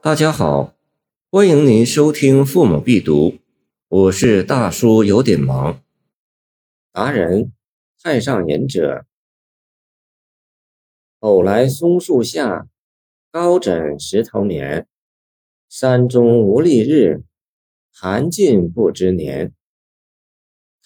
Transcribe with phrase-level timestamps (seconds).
[0.00, 0.76] 大家好，
[1.28, 3.30] 欢迎您收听《父母必读》，
[3.88, 5.82] 我是大叔，有点忙。
[6.92, 7.52] 达人，
[8.00, 9.06] 太上隐者。
[11.18, 12.68] 偶来松树下，
[13.32, 14.86] 高枕石头眠。
[15.68, 17.24] 山中无历日，
[17.92, 19.52] 寒尽不知年。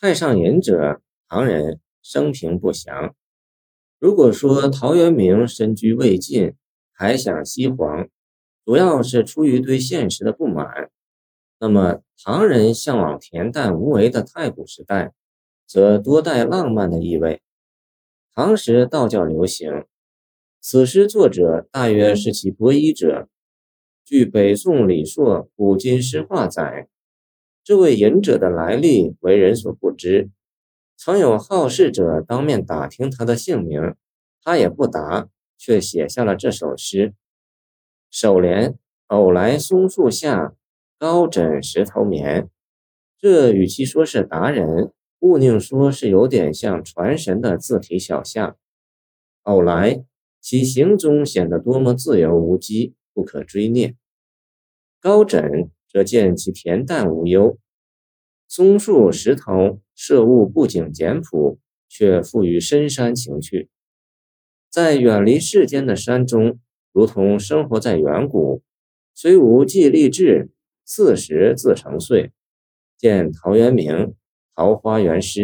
[0.00, 3.14] 太上隐者，唐人，生平不详。
[3.98, 6.54] 如果说陶渊明身居魏晋，
[6.92, 8.08] 还想西黄。
[8.64, 10.90] 主要是出于对现实的不满，
[11.58, 15.12] 那么唐人向往恬淡无为的太古时代，
[15.66, 17.42] 则多带浪漫的意味。
[18.32, 19.84] 唐时道教流行，
[20.60, 23.28] 此诗作者大约是其伯夷者。
[24.04, 26.88] 据北宋李硕《古今诗话》载，
[27.64, 30.30] 这位隐者的来历为人所不知，
[30.96, 33.94] 曾有好事者当面打听他的姓名，
[34.42, 37.14] 他也不答，却写下了这首诗。
[38.22, 40.54] 首联偶来松树下，
[40.96, 42.48] 高枕石头眠。
[43.18, 48.56] 这与其说是达人，勿宁说是有点像传神的自体小象。
[49.42, 50.04] 偶来，
[50.40, 53.94] 其行踪显得多么自由无羁，不可追念；
[55.00, 57.58] 高枕，则见其恬淡无忧。
[58.46, 63.68] 松树、石头，设物不仅简朴，却富于深山情趣。
[64.70, 66.60] 在远离世间的山中。
[66.92, 68.62] 如同生活在远古，
[69.14, 70.50] 虽无既立志，
[70.84, 72.32] 四十自成岁。
[72.98, 73.92] 见陶渊明
[74.54, 75.40] 《桃花源诗》，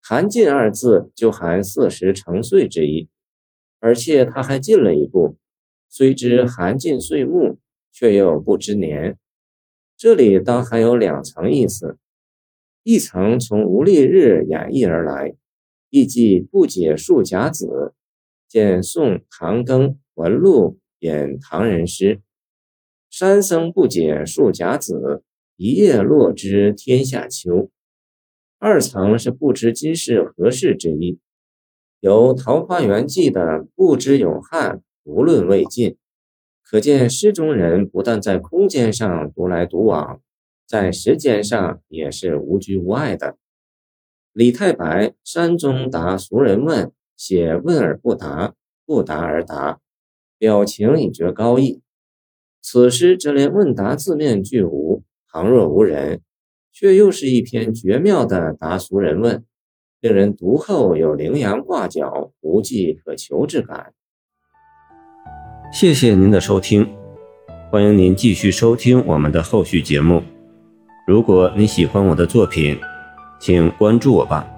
[0.00, 3.08] 寒尽二字就含四十成岁之意，
[3.80, 5.36] 而且他还进了一步，
[5.88, 7.58] 虽知寒尽岁暮，
[7.90, 9.18] 却又不知年。
[9.96, 11.98] 这里当还有两层意思，
[12.82, 15.34] 一层从无历日演绎而来，
[15.88, 17.94] 意即不解数甲子。
[18.46, 19.96] 见宋唐庚。
[20.14, 22.20] 文录引唐人诗
[23.10, 25.22] ：“山僧不解数甲子，
[25.56, 27.70] 一叶落知天下秋。”
[28.58, 31.18] 二层是不知今世何事之意。
[32.00, 35.96] 由《桃花源记》的“不知有汉，无论魏晋”，
[36.62, 40.20] 可见诗中人不但在空间上独来独往，
[40.66, 43.36] 在时间上也是无拘无碍的。
[44.32, 48.54] 李太白山中答俗人问，写问而不答，
[48.86, 49.80] 不答而答。
[50.44, 51.80] 表情已觉高义，
[52.60, 56.20] 此诗则连问答字面俱无，旁若无人，
[56.70, 59.42] 却又是一篇绝妙的答俗人问，
[60.02, 63.94] 令人读后有羚羊挂角、无迹可求之感。
[65.72, 66.86] 谢谢您的收听，
[67.70, 70.22] 欢迎您继续收听我们的后续节目。
[71.06, 72.78] 如果你喜欢我的作品，
[73.40, 74.53] 请关注我吧。